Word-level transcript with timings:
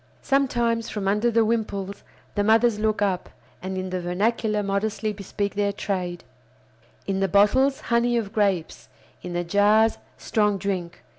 Sometimes, 0.23 0.89
from 0.89 1.07
under 1.07 1.29
the 1.29 1.45
wimples, 1.45 2.01
the 2.33 2.43
mothers 2.43 2.79
look 2.79 3.03
up, 3.03 3.29
and 3.61 3.77
in 3.77 3.91
the 3.91 4.01
vernacular 4.01 4.63
modestly 4.63 5.13
bespeak 5.13 5.53
their 5.53 5.71
trade: 5.71 6.23
in 7.05 7.19
the 7.19 7.27
bottles 7.27 7.81
"honey 7.81 8.17
of 8.17 8.33
grapes," 8.33 8.89
in 9.21 9.33
the 9.33 9.43
jars 9.43 9.99
"strong 10.17 10.57
drink." 10.57 11.03